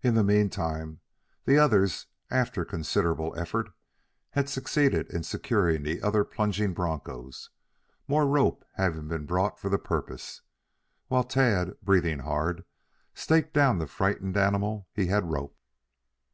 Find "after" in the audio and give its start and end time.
2.30-2.64